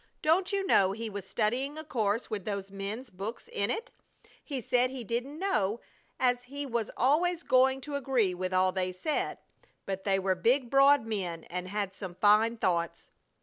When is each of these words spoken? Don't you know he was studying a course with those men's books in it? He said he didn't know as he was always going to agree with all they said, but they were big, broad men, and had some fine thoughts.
Don't 0.23 0.51
you 0.51 0.65
know 0.65 0.93
he 0.93 1.11
was 1.11 1.27
studying 1.27 1.77
a 1.77 1.83
course 1.83 2.27
with 2.27 2.43
those 2.43 2.71
men's 2.71 3.11
books 3.11 3.47
in 3.47 3.69
it? 3.69 3.91
He 4.43 4.59
said 4.59 4.89
he 4.89 5.03
didn't 5.03 5.37
know 5.37 5.79
as 6.19 6.41
he 6.41 6.65
was 6.65 6.89
always 6.97 7.43
going 7.43 7.81
to 7.81 7.93
agree 7.95 8.33
with 8.33 8.51
all 8.51 8.71
they 8.71 8.91
said, 8.93 9.37
but 9.85 10.03
they 10.03 10.17
were 10.17 10.33
big, 10.33 10.71
broad 10.71 11.05
men, 11.05 11.43
and 11.51 11.67
had 11.67 11.93
some 11.93 12.15
fine 12.15 12.57
thoughts. 12.57 13.11